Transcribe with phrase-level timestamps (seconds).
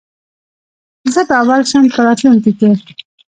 [1.13, 2.69] زه به اول شم په راتلونکې کي